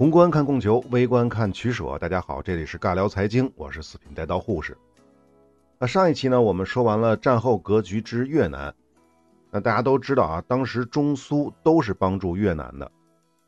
[0.00, 1.98] 宏观看供求，微观看取舍。
[1.98, 4.74] 大家好，这里是尬聊财经，我是四品带刀护士。
[5.78, 8.74] 那上一期呢，我们说完了战后格局之越南。
[9.50, 12.90] 那大家都知道啊，当时中苏都是帮助越南的。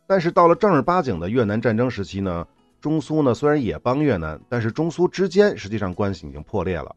[0.06, 2.46] 但是到了正儿八经的越南战争时期呢，
[2.82, 6.94] 中苏呢虽然也帮越南，但是中苏之间实际上关系已经破裂了。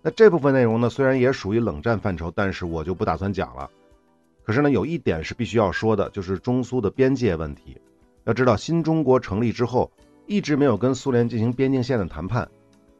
[0.00, 3.68] 那这部分内容呢，虽然也属于冷战范畴，但是我就不打算讲了。
[4.44, 7.76] 可是呢，有一点是必须要说的，就是中苏的边界问题。
[8.26, 9.88] 要知道，新中国成立之后，
[10.26, 12.48] 一直没有跟苏联进行边境线的谈判，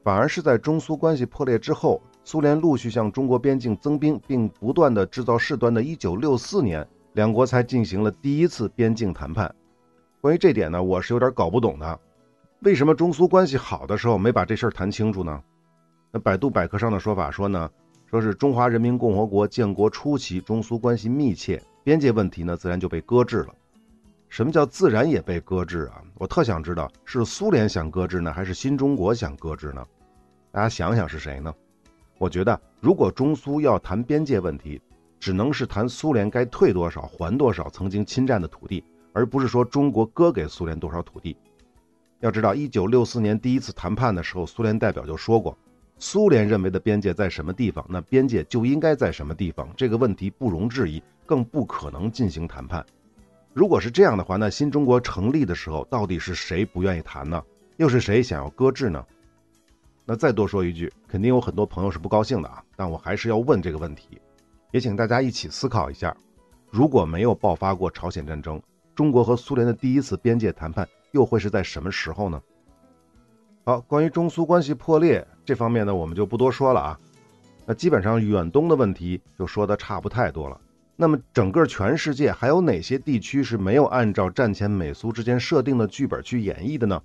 [0.04, 9.52] 反而是在中苏关系破裂之后，苏联陆续向中国边境增兵，并不断的制造事端的1964年，两国才进行了第一次边境谈判。
[10.20, 11.98] 关于这点呢，我是有点搞不懂的，
[12.60, 15.42] 为什么中苏关系好的时候没把这事儿谈清楚呢？
[16.12, 17.68] 那百度百科上的说法说呢，
[18.08, 23.52] 说是中华人民共和国建国初期，中苏关系密切，边界问题呢自然就被搁置了。
[24.28, 26.02] 什么叫自然也被搁置啊？
[26.18, 29.84] 我特想知道是苏联想搁置呢，还是新中国想搁置呢？
[30.50, 31.54] 大家想想是谁呢？
[32.18, 34.80] 我觉得，如果中苏要谈边界问题，
[35.20, 41.36] 只能是谈苏联该退多少、还多少曾经侵占的土地，而不是说中国割给苏联多少土地。
[42.20, 45.56] 要知道，一九六四年第一次谈判的时候，苏联代表就说过，
[45.98, 52.84] 苏联认为的边界在什么地方，那边界就应该在什么地方，这个问题不容置疑，更不可能进行谈判。
[53.56, 57.42] 如果是这样的话，那新中国成立的时候，到底是谁不愿意谈呢？
[57.78, 59.02] 又是谁想要搁置呢？
[60.04, 62.62] 那再多说一句，肯定有很多朋友是不高兴的啊。
[62.76, 64.20] 但我还是要问这个问题，
[64.72, 66.14] 也请大家一起思考一下：
[66.70, 68.60] 如果没有爆发过朝鲜战争，
[68.94, 72.38] 中国和苏联的第一次边界谈判又会是在什么时候呢？
[73.64, 77.00] 好，关于中苏关系破裂这方面呢，我们就不多说了啊。
[77.64, 80.60] 那基本上远东的问题就说的差不太多了。
[80.98, 87.02] 那么，整个全世界还有哪些地区是没有按照战前美苏之间设定的剧本去演绎的呢？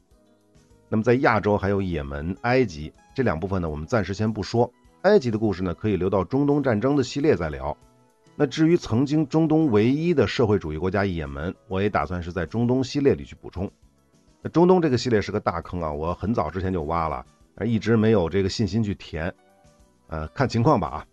[0.88, 4.72] 那么，在亚洲还有也门、埃及这两部分呢，我们暂时先不说。
[5.02, 7.76] 埃及的故事呢，可以留到中东战争的系列再聊。
[8.38, 13.70] 那至于曾经中东唯一的社会主义国家也门，我也打算是在中东系列里去补充。
[14.42, 17.26] 那中东这个系列是个大坑啊，我很早之前就挖了，
[17.56, 19.34] 而一直没有这个信心去填。
[20.08, 21.06] 呃，看情况吧啊。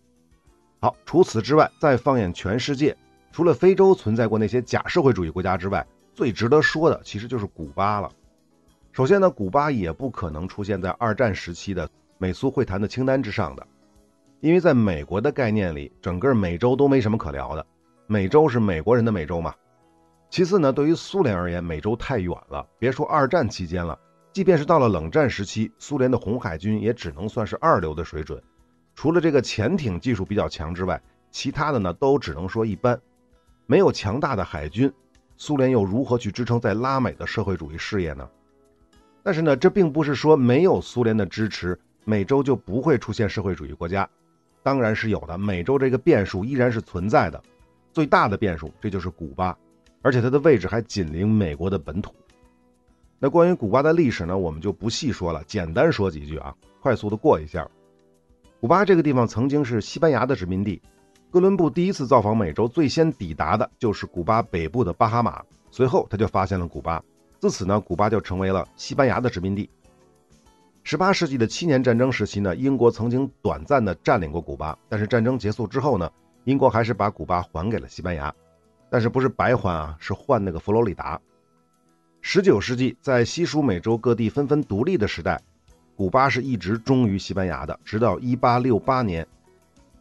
[0.81, 2.97] 好，除此之外，再放眼全世界，
[3.33, 5.85] 除了非洲存在过那些假社会主义国家之外，
[6.15, 8.11] 最值得说的其实就是古巴了。
[8.93, 13.67] 首先呢，古巴也不可能出现在二战时期的美苏会谈的清单之上的，
[14.41, 17.67] 因为在美国的概念里，整个美洲都没什么可聊的，
[18.07, 19.55] 美洲是美国人的美洲嘛。
[20.31, 23.99] 其次呢，对于苏联而言，美洲太远了，别说二战期间了，
[24.33, 28.41] 即便是到了冷战时期，苏联的红海军也只能算是二流的水准。
[28.99, 31.01] 除了这个潜艇技术比较强之外，
[31.31, 33.01] 其他的呢都只能说一般。
[33.65, 34.93] 没有强大的海军，
[35.37, 38.29] 苏联又如何去支撑在拉美的社会主义事业呢？
[39.23, 44.09] 但是呢，这并不是说没有苏联的支持，美洲就不会出现社会主义国家。
[44.65, 47.41] 当然是有的，美洲这个变数依然是存在的。
[47.93, 49.57] 最大的变数，这就是古巴，
[50.03, 52.13] 而且它的位置还紧邻美国的本土。
[53.21, 57.65] 那关于古巴的历史呢，我们就不细说了，简单说几句啊，快速的过一下。
[58.61, 60.83] 古巴这个地方曾经是西班牙的殖民地，
[61.31, 67.01] 哥伦布第一次造访美洲，最先抵达的就是古巴北部的巴哈马，随后他就发现了古巴，
[67.39, 69.71] 自此呢，古巴就成为了西班牙的殖民地。
[70.83, 76.11] 十八世纪的七年战争时期呢，英国曾经短暂的占领过古巴，但是战争结束之后呢，
[76.43, 78.35] 英国还是把古巴还给了西班牙，
[78.91, 81.21] 但是不是白还啊，是换那个佛罗里达。
[82.23, 85.41] 十九世纪在西属美洲各地纷纷独立的时代。
[85.99, 89.27] 古巴是一直忠于西班牙的，直到1868年，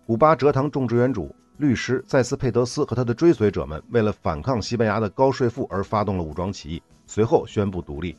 [0.06, 8.16] 古巴蔗糖种植园主律师塞斯佩德斯和他的追随者们为了反抗西班牙的高税负而发动了武装起义，随后宣布独立。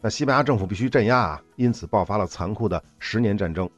[0.00, 3.70] 那西班牙政府必须镇压啊，因此爆发了残酷的十年战争。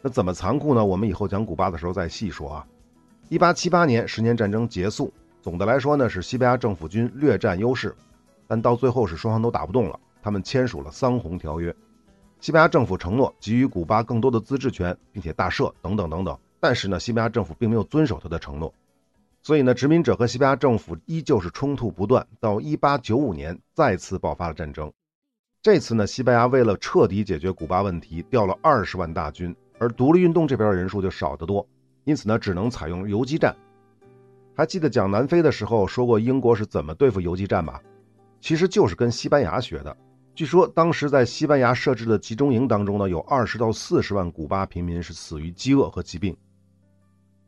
[0.00, 0.84] 那怎么残酷呢？
[0.84, 2.66] 我们以后讲古巴的时候再细说啊。
[3.30, 7.94] 1878年十年战争结束，总的来说呢是西班牙政府军略占优势，
[8.48, 11.72] 但到最后是双方都打不动了，他们签署了桑洪条约。
[12.42, 16.36] 西班牙政府承诺给予古巴更多的自治权，并且大赦等等等等。
[16.58, 18.74] 但是呢，西班牙政府并没有遵守他的承诺，
[19.44, 22.26] 所以呢，殖民者和西班牙政府依旧是冲突不断。
[22.40, 24.92] 到1895年，再次爆发了战争。
[25.62, 31.64] 这次呢，西班牙为了彻底解决古巴问题，调了二十万大军，而独立运动这边的人数就少得多，
[32.02, 33.54] 因此呢，只能采用游击战。
[34.56, 37.80] 还记得讲南非的时候说过英国是怎么对付游击战吧？
[38.40, 39.96] 其实就是跟西班牙学的。
[40.34, 46.36] 据说当时在西班牙设置的集中营当中呢，有二十到四十万古巴平民是死于饥饿和疾病。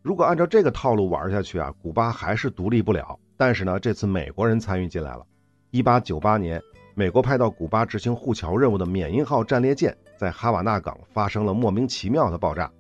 [0.03, 3.19] 如果按照这个套路玩下去啊，古巴还是独立不了。
[3.37, 5.27] 但是呢，这次美国人参与进来了。
[5.71, 6.63] 一八九八年，
[6.95, 12.71] 美国派到古巴执行护侨任务的缅因号战列舰在哈瓦那港发生了莫名其妙的爆炸，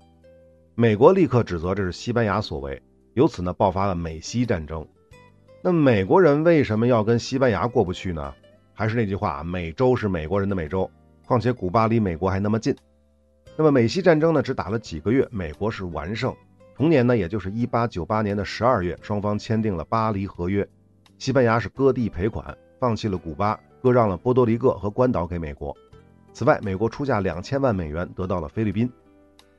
[0.74, 2.80] 美国立刻指责这是西班牙所为，
[3.14, 4.86] 由此呢爆发了美西战争。
[5.62, 8.34] 那美国人为什么要跟西班牙过不去呢？
[8.74, 10.90] 还是那句话，美洲是美国人的美洲，
[11.26, 12.76] 况且古巴离美国还那么近。
[13.56, 16.34] 那么美西战争呢，只打了几个月，美国是完胜。
[16.74, 20.68] 同年呢，也就是1898年的12月，双方签订了巴黎合约，
[21.18, 23.58] 西班牙是割地赔款，放弃了古巴。
[23.80, 25.76] 割让了波多黎各和关岛给美国。
[26.32, 28.90] 此外，美国出价两千万美元得到了菲律宾。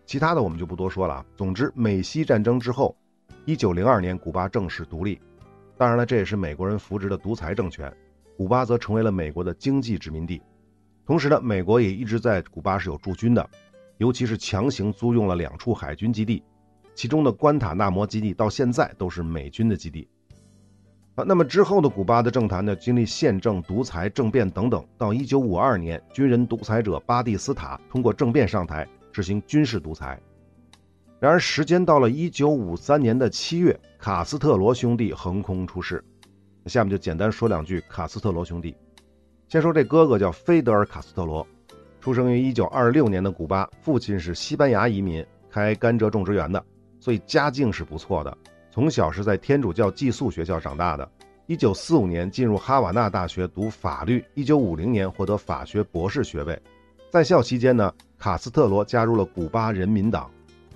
[0.08, 1.26] 其他的我们就不多说了啊。
[1.38, 2.98] 总之，美西战争之后，
[3.46, 5.22] 一九零二年，古巴正式独立。
[5.78, 7.96] 当然了，这也是美国人扶植的独裁政权。
[8.38, 10.42] 古巴则成为了美国的经济殖民地。
[11.06, 13.50] 同时呢，美国也一直在古巴是有驻军的，
[13.98, 16.44] 尤其是强行租用了两处海军基地，
[16.94, 20.08] 其中的关塔那摩基地到现在都是美军的基地。
[21.14, 30.20] 啊，那么之后的古巴的政坛呢，经历宪政、独裁、政变等等，到一九五二年，军人独裁者巴蒂斯塔通过政变上台，执行军事独裁。
[31.22, 36.04] 然而，时间到了一九五三年的七月，卡斯特罗兄弟横空出世。
[36.70, 38.76] 下面就简单说两句卡斯特罗兄弟。
[39.48, 41.46] 先说这哥哥叫菲德尔·卡斯特罗，
[42.02, 46.64] 出生于一九二六年的古巴，父亲是西班牙移民，开甘蔗种植园的，
[47.00, 48.36] 所以家境是不错的。
[48.72, 51.10] 从小是在天主教寄宿学校长大的。
[51.48, 56.60] 一九四五年进入哈瓦那大学读法律，一九五零年获得法学博士学位。
[57.12, 60.30] 在校期间呢，卡斯特罗加入了古巴人民党，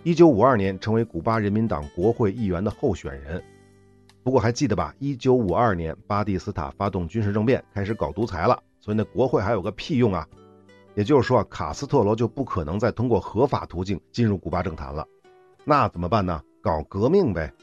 [0.03, 3.43] 一九五二年成为古巴人民党国会议员的候选人。
[4.23, 4.93] 不过还记得吧？
[4.99, 10.27] 一九五二年巴蒂斯塔发动军事政变，开始搞独裁了，所以那国会还有个屁用啊！
[10.95, 15.07] 也就是说，卡斯特罗就不可能再通过合法途径进入古巴政坛了。
[15.63, 16.41] 那怎么办呢？
[16.61, 17.53] 搞革命呗！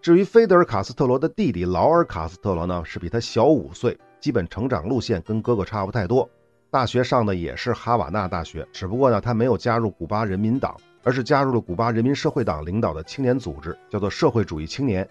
[0.00, 6.28] 至于菲德尔·卡斯特罗的弟弟劳尔·卡斯特罗呢，是比他小五岁，基本成长路线跟哥哥差不太多。
[6.70, 15.08] 大学上的也是哈瓦那大学，只不过呢，他没有加入古巴人民党，而是加入了古巴人民社会党领导的青年组织，叫做社会主义青年。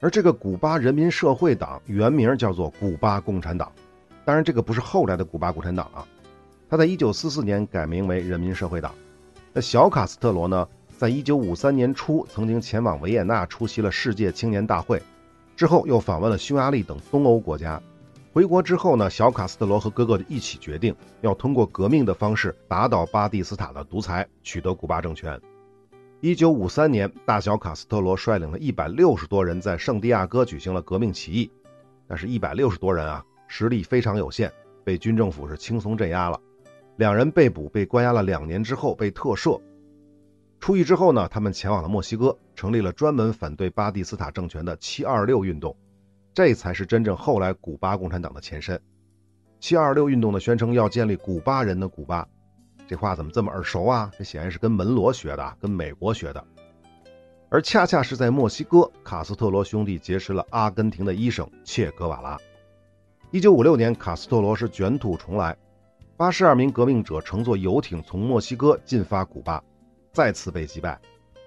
[0.00, 3.72] 而这个古巴人民社会党原名叫做古巴共产党，
[4.24, 6.06] 当然这个不是后来的古巴共产党啊，
[6.68, 8.94] 他在一九四四年改名为人民社会党。
[9.52, 10.68] 那小卡斯特罗呢？
[10.96, 15.00] 在一九五三年初，曾经前往维也纳出席了世界青年大会，
[15.56, 17.80] 之后又访问了匈牙利等东欧国家。
[18.32, 25.40] 回国之后呢，小卡斯特罗和哥哥一起决定要通过革命的方式打倒巴蒂斯塔的独裁，取得古巴政权。
[26.20, 31.48] 一九五三年，大小卡斯特罗率领了一百六十多人在圣地亚哥举行了革命起义，
[32.08, 36.40] 但是，一百六十多人啊，实力非常有限，被军政府是轻松镇压了。
[36.96, 39.60] 两人被捕，被关押了两年之后被特赦。
[40.58, 45.76] 出狱之后呢，他们前往了墨西哥，成立了专门反对巴蒂斯塔政权的“七二六”运动，
[46.34, 48.80] 这才是真正后来古巴共产党的前身。
[49.60, 52.26] “七二六”运动的，宣称要建立古巴人的古巴，
[52.88, 54.10] 这话怎么这么耳熟啊？
[54.16, 56.42] 这显然是跟门罗学的，跟美国学的。
[57.50, 62.38] 而恰恰是在墨西哥，卡斯特罗兄弟结识了阿根廷的医生切格瓦拉。
[63.30, 65.54] 一九五六年，卡斯特罗是卷土重来，
[66.16, 69.62] 八十二名革命者乘坐游艇从墨西哥进发古巴。
[70.10, 70.98] 再次被击败，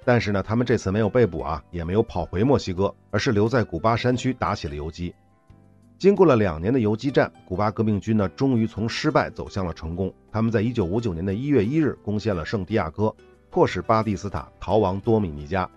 [0.06, 5.14] 但是呢，他们这次没有被捕啊，也没有跑回墨西哥，而是留在古巴山区打起了游击。
[6.02, 10.12] 经过了两年的游击战，古巴革命军呢，终于从失败走向了成功。
[10.32, 13.16] 他们在一九五九年的一月一日攻陷了圣地亚哥，
[13.52, 15.70] 迫使巴蒂斯塔逃亡多米尼加，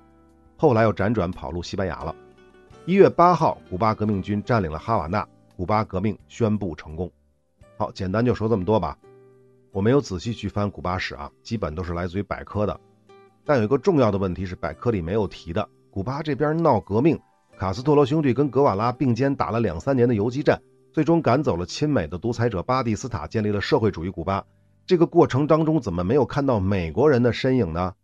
[0.57, 2.17] 后来又辗转跑路西班牙了。
[2.87, 5.29] 一月八号，古巴革命军占领了哈瓦那，
[5.59, 7.13] 古巴革命宣布成功。
[7.77, 8.97] 好，简单就说这么多吧。
[9.73, 12.81] 我没有仔细去翻古巴史啊，基本都是来自于百科的。
[13.45, 17.21] 但有一个重要的问题是百科里没有提的：古巴这边闹革命，
[17.65, 20.61] 卡斯特罗兄弟跟格瓦拉并肩打了两三年的游击战，
[20.93, 24.45] 最终赶走了亲美的独裁者巴蒂斯塔，建立了社会主义古巴。
[24.85, 27.95] 这个过程当中怎么没有看到美国人的身影呢？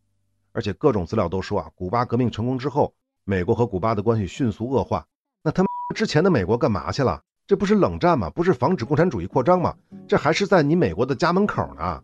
[0.53, 5.05] 而且各种资料都说啊，古巴革命成功之后，美国和古巴的关系迅速恶化。
[5.43, 7.21] 那他们之前的美国干嘛去了？
[7.47, 8.31] 这不是冷战吗？
[8.31, 9.77] 不是防止共产主义扩张吗？
[10.09, 12.03] 这还是在你美国的家门口呢。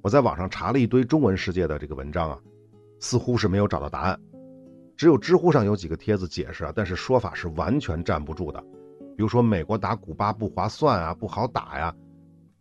[0.00, 2.38] 我在网上查了一堆中文世界的这个文章啊，
[3.00, 4.18] 似乎是没有找到答案。
[4.96, 8.58] 只有知乎上有几个帖子解释啊，但是说法是完全站不住的。
[9.16, 11.94] 比如说美国打古巴不划算啊，不好打呀。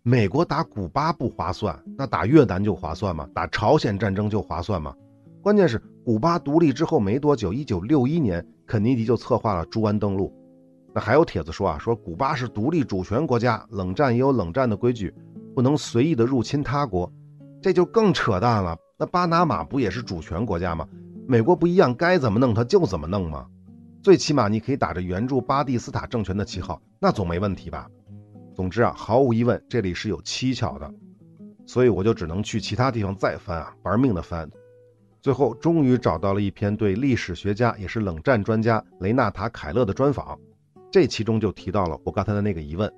[0.03, 3.27] 美国打古巴不划算，那打越南就划算吗？
[3.33, 4.93] 打朝鲜战争就划算吗？
[5.41, 10.33] 关键是古巴独立之后没多久，一九六一年，肯尼迪就策划了猪湾登陆。
[10.93, 15.13] 那还有帖子说啊，说古巴是独立主权国家，冷战也有冷战的规矩，
[15.55, 17.11] 不能随意的入侵他国，
[17.61, 18.77] 这就更扯淡了。
[18.97, 20.87] 那巴拿马不也是主权国家吗？
[21.27, 23.47] 美国不一样，该怎么弄他就怎么弄吗？
[24.03, 27.89] 最起码你可以打着援助巴蒂斯塔政权的旗号，那总没问题吧？
[28.53, 30.93] 总之啊，毫无疑问，这里是有蹊跷的，
[31.65, 34.49] 所以我就只能去其他地方再翻啊，玩命的翻。
[35.19, 40.39] 最后终于找到了一篇对历史学家也是冷战专家雷纳塔·凯勒的专访，
[40.91, 42.91] 这其中就提到了我刚才的那个疑问。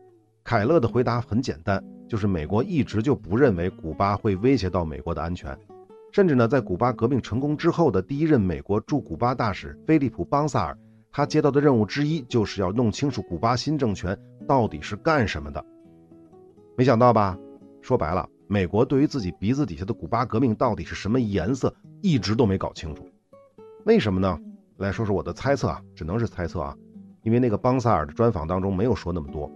[0.43, 5.57] 凯勒的回答很简单，就是美国一直就不认为古巴会威胁到美国的安全，
[6.17, 10.75] 甚至呢，在古巴革命成功之后的第一任美国驻古巴大使菲利普·邦萨尔。
[11.11, 15.63] 他接到的任务之一就是要弄清楚古巴新政权到底是干什么的。
[16.75, 17.37] 没想到吧？
[17.83, 21.71] 说白了，美国对于自己鼻子底下的古巴革命到底是什么颜色，
[22.01, 23.07] 一直都没搞清楚。
[23.85, 24.39] 为什么呢？
[24.77, 26.75] 来说说我的猜测啊，只能是猜测啊，
[27.21, 29.51] 因为那个邦萨尔的专访当中没有说那么多。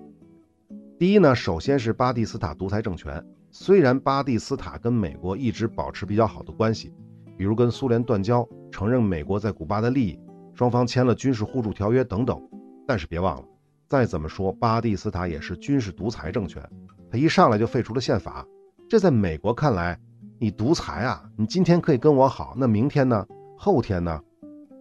[1.00, 6.94] 第一呢，首先是巴蒂斯塔独裁政权，虽然巴蒂斯塔跟美国一直保持比较好的关系，
[7.38, 10.18] 比如跟苏联断交，承认美国在古巴的利益。
[10.54, 12.42] 双方签了军事互助条约等等，
[12.88, 13.44] 但是别忘了，
[13.90, 16.64] 再怎么说巴蒂斯塔也是军事独裁政权，
[17.10, 18.46] 他一上来就废除了宪法，
[18.88, 20.00] 这在美国看来，
[20.40, 23.26] 你独裁啊，你今天可以跟我好，那明天呢？
[23.58, 24.22] 后天呢？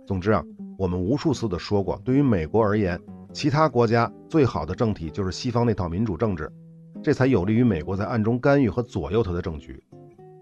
[0.06, 0.44] 总之啊，
[0.78, 3.00] 我们无数次的说过，对于美国而言，
[3.32, 6.52] 其他国家最好的政体就是西方那套民主政治，
[7.02, 9.82] 这才有利于美国在暗中干预和左右他的政局。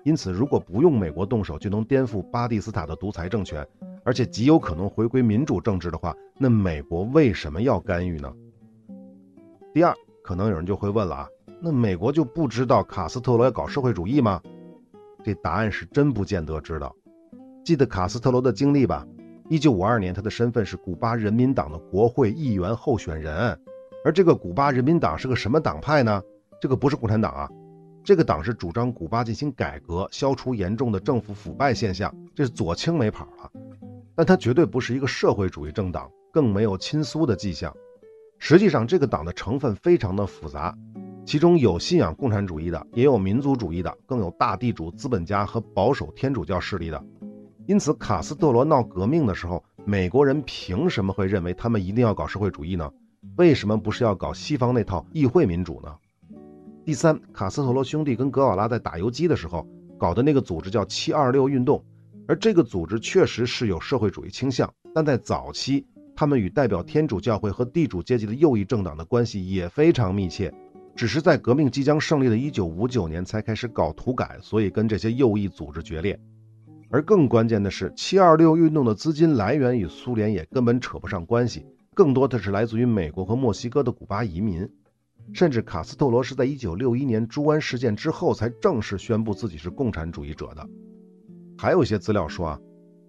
[0.04, 3.66] 因此，如果不用美国动手就能颠覆巴蒂斯塔的独裁政权。
[4.04, 8.32] 而且极有可能回归民主政治的话，那美国为什么要干预呢？
[9.74, 11.28] 第二，可能有人就会问了啊，
[11.60, 14.40] 那美国就不知道卡斯特罗要搞社会主义吗？
[15.22, 16.94] 这答案是真不见得知道。
[17.62, 19.06] 记得卡斯特罗的经历吧？
[19.50, 23.60] 一九五二年，他的身份是古巴人民党的国会议员候选人，
[24.06, 26.22] 而这个古巴人民党是个什么党派呢？
[26.60, 27.48] 这个不是共产党啊，
[28.02, 33.50] 这个党是主张古巴进行改革，消除严重的政府腐败现象，这是左倾没跑了。
[34.16, 37.72] 但它绝对不是一个社会主义政党，更没有亲苏的迹象。
[38.38, 40.76] 实际上，这个党的成分非常的复杂，
[41.24, 47.04] 其中有信仰共产主义的，也有民族主义的，更有大地主、资本家和保守天主教势力的。
[47.66, 52.90] 因此，卡斯特罗闹革命的时候，美国人凭什么会认为他们一定要搞社会主义呢？
[53.36, 55.94] 为什么不是要搞西方那套议会民主呢？
[56.88, 59.68] 第三，卡斯特罗兄弟跟格瓦拉在打游击的时候
[59.99, 61.85] 搞的那个组织叫“七二六运动”。
[62.26, 70.50] 而这个组织确实是有社会主义倾向，但在早期，他们与代表天主教会和地主阶级的右翼政党的关系也非常密切，
[70.97, 76.18] 只是在革命即将胜利的1959年才开始搞土改，所以跟这些右翼组织决裂。
[76.88, 84.66] 而更关键的是，726运动的资金来源与苏联也根本扯不上关系，更多的是来自于美国和墨西哥的古巴移民，
[85.32, 90.68] 甚至卡斯特罗是在1961年猪湾事件之后才正式宣布自己是共产主义者的。
[91.56, 92.61] 还有一些资料说啊，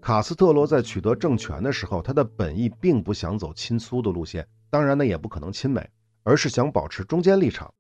[0.02, 5.90] 卡斯特罗在取得政权的时候，他的本意并不想走亲苏的路线，当然呢也不可能亲美，
[6.24, 7.74] 而是想保持中间立场。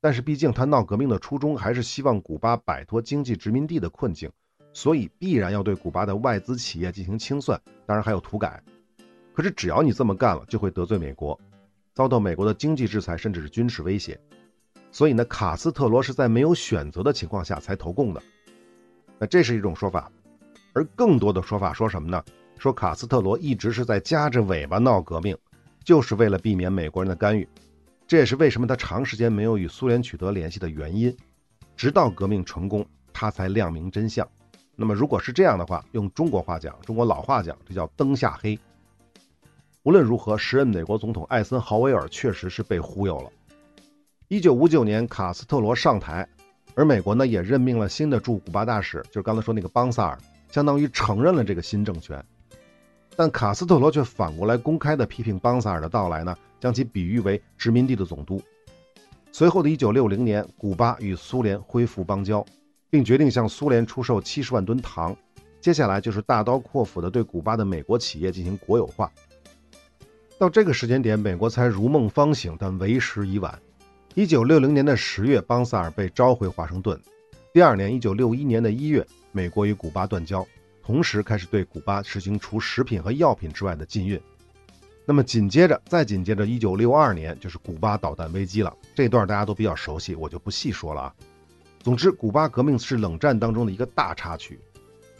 [0.00, 4.30] 但是毕竟他闹革命的初衷还是希望古巴摆脱经济殖民地的困境，
[4.72, 8.62] 所以必然要对古巴的外资企业进行清算，当然还有土改。
[9.32, 11.38] 可是只要你这么干了，就会得罪美国，
[11.94, 14.20] 遭到美国的经济制裁，甚至是军事威胁。
[14.90, 18.22] 所以呢，卡斯特罗是在没有选择的情况下才投共的。
[19.18, 20.10] 那这是一种说法，
[20.72, 22.22] 而更多的说法说什么呢？
[22.58, 25.36] 说卡斯特罗一直是在夹着尾巴闹革命，
[25.84, 27.48] 就是为了避免美国人的干预。
[28.06, 31.16] 这也是为什么他长时间没有与苏联取得联系的原因。
[31.76, 34.28] 直到革命成功，他才亮明真相。
[34.76, 38.58] 那么如果是这样的话，用中国话讲，中国老话讲，这叫灯下黑。
[39.84, 43.30] 无论如何，时任美国总统艾森豪威尔确实是被忽悠了。
[44.28, 46.26] 一九五九年，卡斯特罗上台。
[46.74, 50.18] 而美国呢，也任命了新的驻古巴大使，就是刚才说那个邦萨尔，
[50.50, 52.24] 相当于承认了这个新政权。
[53.14, 58.40] 但卡斯特罗却反过来公开的批评邦萨尔的到来呢，将其比喻为殖民地的总督。
[59.32, 62.42] 随后的一九六零年，古巴与苏联恢复邦交，
[62.88, 65.14] 并决定向苏联出售七十万吨糖。
[65.60, 69.12] 接下来就是大刀阔斧的对古巴的美国企业进行国有化。
[70.44, 73.58] 到这个时间点，美国才如梦方醒，但为时已晚。
[74.14, 77.00] 一九六零年的十月，邦萨尔被召回华盛顿。
[77.54, 80.46] 第二年，一九六一年的一月，美国与古巴断交，
[80.82, 84.20] 同时开始对古巴实行除食品和药品之外的禁运。
[85.06, 88.70] 那么紧接着，再紧接着，一九六二年就是古巴导弹危机了。
[88.94, 91.14] 这段大家都比较熟悉，我就不细说了啊。
[91.82, 94.60] 总之，古巴革命是冷战当中的一个大插曲。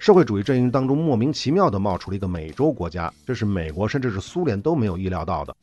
[0.05, 5.57] 社会主义阵营当中莫名其妙地冒出了一个美洲国家，这是美国甚至是苏联都没有意料到的。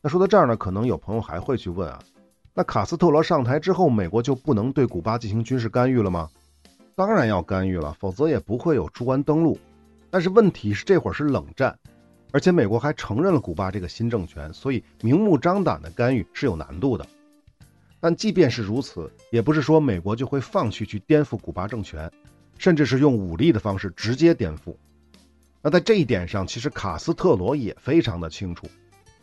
[0.00, 2.02] 那说到这儿呢，可能有朋友还会去问啊。
[2.54, 6.30] 那卡斯特罗上台之后，美国就不能对古巴进行军事干预了吗？
[6.94, 9.58] 当然要干预了，否则也不会有猪湾登陆。
[10.08, 11.78] 但是问题是，这会儿是冷战，
[12.32, 17.06] 而且美国还承认了古巴这个新政权，所以明目张胆的干预是有难度的。
[18.00, 22.10] 但即便是如此，也不是说美国就会放弃去颠覆古巴政权，
[22.58, 24.76] 甚至是用武力的方式直接颠覆。
[25.62, 28.66] 那在这一点上，其实卡斯特罗也非常的清楚，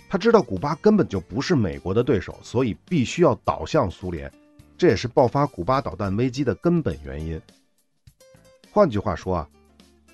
[0.10, 4.32] 他知道古巴根本就不是美国的对手，所以必须要倒向苏联，
[4.78, 7.40] 这也是爆发古巴导弹危机的根本原因。
[8.72, 9.50] 换句话说啊，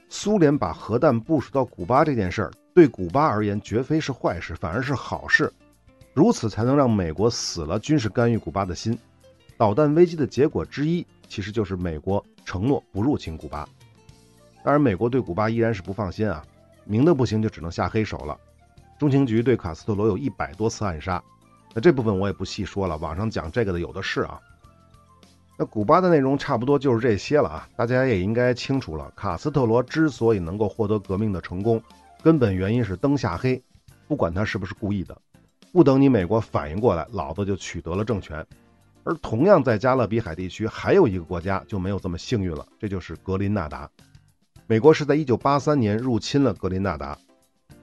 [0.09, 5.51] 苏联把核弹部署到古巴这件事儿，对古巴而言绝非是坏事，反而是好事。
[6.13, 8.97] 如此才能让美国死了军事干预古巴的心。
[9.57, 13.65] 导弹危机的结果之一，其实就是美国承诺不入侵古巴。
[14.61, 16.45] 当然，美国对古巴依然是不放心啊，
[16.83, 18.37] 明的不行就只能下黑手了。
[18.99, 21.23] 中情局对卡斯特罗有一百多次暗杀，
[21.73, 24.37] 那这部分我也不细说了，网上讲这个的有的是啊。
[25.57, 29.09] 那古巴的内容差不多就是这些了啊，大家也应该清楚了。
[29.15, 31.81] 卡斯特罗之所以能够获得革命的成功，
[32.21, 33.63] 根本原因是灯下黑，
[34.09, 35.17] 不管他是不是故意的。
[35.71, 38.45] 不等你美国反应过来，老子就取得了政权。
[39.03, 43.89] 而同样在加勒比海地区，还有一个国家就没有这么幸运了，这就是格林纳达。
[44.67, 47.17] 美国是在1983年入侵了格林纳达。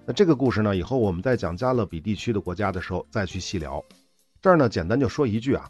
[0.07, 3.85] 那这个故事呢，以后我们在讲加勒比地区的国家的时候再去细聊。
[4.41, 5.69] 这儿呢，简单就说一句啊。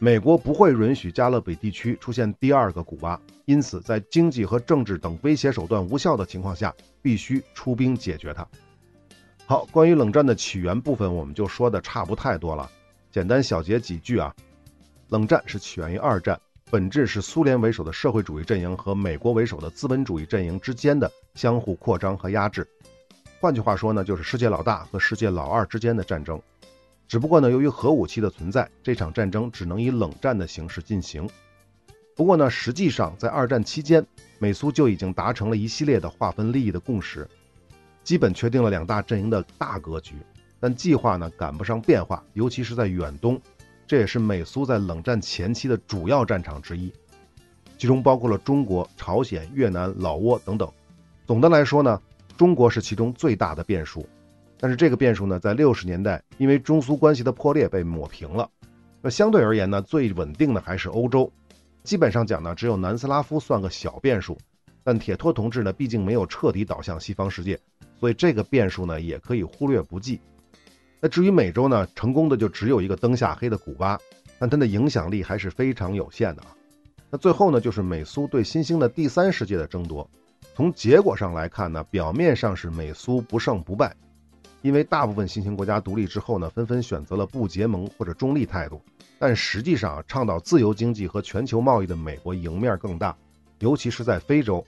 [0.00, 8.46] 美国不会允许加勒比地区出现第二个古巴，因此在经济和政治等威胁手段无效的情况下，必须出兵解决它。
[9.46, 12.68] 好，关于冷战的起源部分，我们就说的差不太多了，
[13.12, 14.34] 简单小结几句啊。
[15.14, 16.40] 冷战是起源于二战，
[16.72, 22.66] 本质是苏联为首的社会主义阵营和美国为首的资本主义阵营之间的相互扩张和压制。
[23.38, 26.42] 换句话说呢，就是世界老大和世界老二之间的战争。
[27.06, 31.30] 只不过呢，由于核武器的存在，这场战争只能以冷战的形式进行。
[32.16, 34.04] 不过呢，实际上在二战期间，
[34.40, 37.24] 美苏就已经达成了一系列的划分利益的共识，
[38.02, 40.16] 基本确定了两大阵营的大格局。
[40.58, 43.40] 但计划呢赶不上变化，尤其是在远东，
[43.86, 46.92] 这也是美苏在冷战前期的主要战场之一，
[47.76, 50.70] 其中包括了中国、朝鲜、越南、老挝等等。
[51.26, 52.00] 总的来说呢，
[52.36, 54.06] 中国是其中最大的变数。
[54.58, 58.48] 但是这个变数呢，在六十年代因为中苏关系的破裂被抹平了。
[59.02, 61.30] 那相对而言呢，最稳定的还是欧洲。
[61.82, 64.38] 基本上讲呢，只有南斯拉夫算个小变数。
[64.82, 67.58] 但铁托同志呢，毕竟没有彻底倒向西方世界，
[67.98, 70.20] 所以这个变数呢，也可以忽略不计。
[71.04, 74.00] 那至于美洲呢，成功的就只有一个灯下黑的古巴，
[74.38, 76.56] 但它的影响力还是非常有限的啊。
[77.10, 80.08] 那最后呢，就是美苏对新兴的第三世界的争夺。
[80.54, 83.94] 从结果上来看呢，表面上是美苏不胜不败。
[84.62, 88.80] 因为大部分新兴国家独立之后呢，纷纷选择了不结盟或者中立态度，
[89.18, 93.14] 但实际上倡导自由经济和全球贸易的美国赢面更大，
[93.58, 94.64] 尤其是在非洲，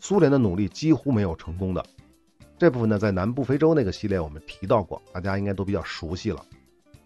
[0.00, 1.86] 苏联的努力几乎没有成功的。
[2.58, 6.44] 这部分呢，在南部非洲那个系列我们提到过，大家应该都比较熟悉了。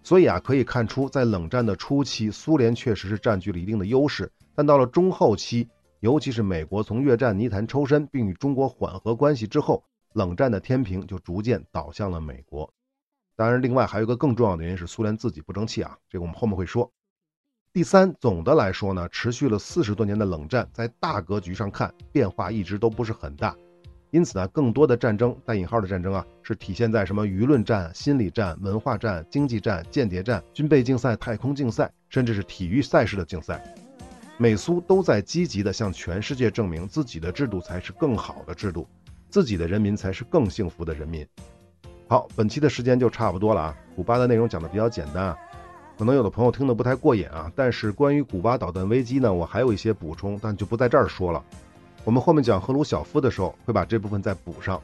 [0.03, 5.69] 所以啊，可以看出，在冷战的初期，苏联确实是占据了一定的优势，但到了中后期，
[6.01, 9.83] 尤其是美国从越战泥潭抽身并与中国缓和关系之后。
[10.15, 12.69] 冷战的天平就逐渐倒向了美国。
[13.37, 16.91] 当然，另外还有一个更重要的原因是苏联自己不争气啊，这个我们后面会说。
[17.73, 23.57] 第三，总的来说呢，持续了四十多年的冷战，在大格局上看变化一直都不是很大。
[24.11, 33.63] 因此呢，更多的战争（带引号的战争啊）是体现在什么舆论战、心理战、文化战、经济战、间谍战、军备竞赛、太空竞赛，甚至是体育赛事的竞赛。
[34.37, 38.89] 美苏都在积极地向全世界证明自己的制度才是更好的制度。
[39.29, 41.25] 自己的人民才是更幸福的人民。
[42.09, 43.77] 好，本期的时间就差不多了啊。
[43.95, 45.39] 古巴的内容讲的比较简单啊，
[45.97, 47.53] 可能有的朋友听得不太过瘾啊。
[47.55, 51.45] 但是关于古巴导弹危机呢，我还有一些补充，但就不在这儿说了。
[52.05, 54.81] 我们后面讲赫鲁晓夫的时候，会把这部分再补上。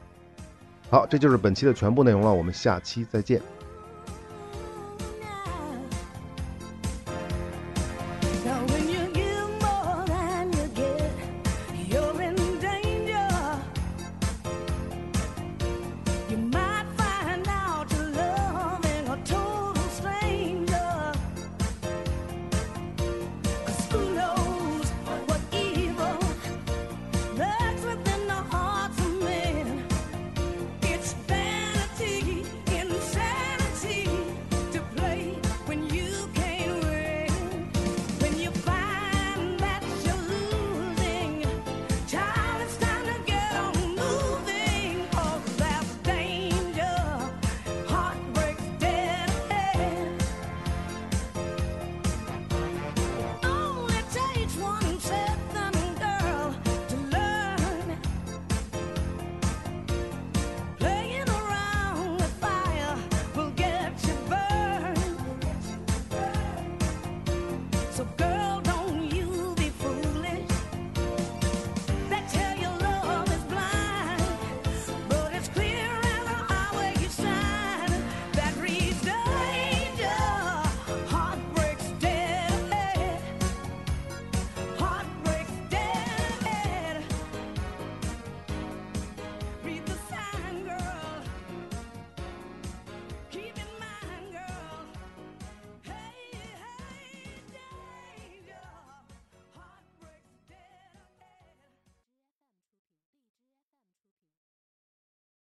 [0.89, 3.41] 好，这就是本期的全部内容了，我们下期再见。